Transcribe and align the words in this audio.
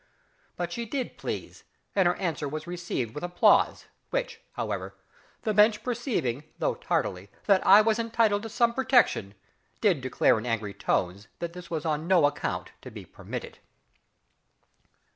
But 0.57 0.71
she 0.71 0.87
did 0.87 1.15
please, 1.19 1.63
and 1.95 2.07
her 2.07 2.15
answer 2.15 2.49
was 2.49 2.65
received 2.65 3.13
with 3.13 3.23
applause, 3.23 3.85
which, 4.09 4.41
however, 4.53 4.95
the 5.43 5.53
Bench 5.53 5.83
perceiving, 5.83 6.43
though 6.57 6.73
tardily, 6.73 7.29
that 7.45 7.63
I 7.67 7.81
was 7.81 7.99
entitled 7.99 8.41
to 8.41 8.49
some 8.49 8.73
protection, 8.73 9.35
did 9.79 10.01
declare 10.01 10.39
in 10.39 10.45
angry 10.47 10.73
tones 10.73 11.27
that 11.37 11.55
it 11.55 11.69
was 11.69 11.85
on 11.85 12.07
no 12.07 12.25
account 12.25 12.71
to 12.81 12.89
be 12.89 13.05
permitted. 13.05 13.59